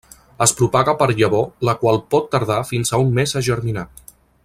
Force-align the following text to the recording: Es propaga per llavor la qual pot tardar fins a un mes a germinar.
Es 0.45 0.53
propaga 0.61 0.95
per 1.01 1.07
llavor 1.19 1.45
la 1.69 1.75
qual 1.83 2.01
pot 2.15 2.25
tardar 2.37 2.59
fins 2.71 2.93
a 2.93 3.01
un 3.07 3.13
mes 3.21 3.35
a 3.35 3.45
germinar. 3.51 3.89